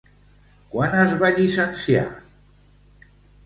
[0.75, 2.09] Quan es va llicenciar?